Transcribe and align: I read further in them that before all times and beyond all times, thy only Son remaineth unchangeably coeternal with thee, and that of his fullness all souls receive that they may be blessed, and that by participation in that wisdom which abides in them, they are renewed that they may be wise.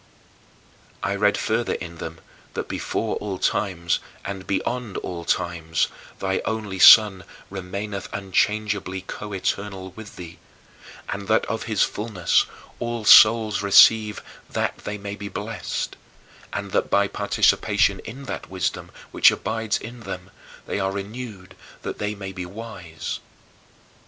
I 1.03 1.13
read 1.15 1.37
further 1.37 1.73
in 1.75 1.99
them 1.99 2.21
that 2.55 2.67
before 2.67 3.17
all 3.17 3.37
times 3.37 3.99
and 4.25 4.47
beyond 4.47 4.97
all 4.97 5.25
times, 5.25 5.89
thy 6.17 6.41
only 6.43 6.79
Son 6.79 7.23
remaineth 7.51 8.09
unchangeably 8.11 9.01
coeternal 9.01 9.91
with 9.91 10.15
thee, 10.15 10.39
and 11.09 11.27
that 11.27 11.45
of 11.45 11.65
his 11.69 11.83
fullness 11.83 12.47
all 12.79 13.05
souls 13.05 13.61
receive 13.61 14.23
that 14.49 14.75
they 14.79 14.97
may 14.97 15.15
be 15.15 15.29
blessed, 15.29 15.95
and 16.51 16.71
that 16.71 16.89
by 16.89 17.07
participation 17.07 17.99
in 17.99 18.23
that 18.23 18.49
wisdom 18.49 18.89
which 19.11 19.29
abides 19.29 19.77
in 19.77 19.99
them, 19.99 20.31
they 20.65 20.79
are 20.79 20.91
renewed 20.91 21.55
that 21.83 21.99
they 21.99 22.15
may 22.15 22.31
be 22.31 22.47
wise. 22.47 23.19